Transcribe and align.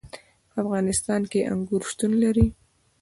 په 0.49 0.55
افغانستان 0.63 1.21
کې 1.31 1.47
انګور 1.51 1.81
شتون 1.91 2.11
لري. 2.23 2.47